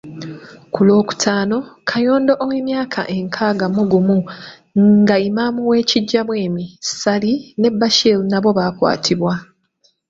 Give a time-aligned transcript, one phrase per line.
[0.73, 1.57] Ku Lwokutaano,
[1.89, 4.17] Kayondo ow'emyaka enkaaga mu gumu
[5.01, 9.33] nga Imaam w'e Kijjabwemi, Ssali ne Bashir nabo baakwatibwa.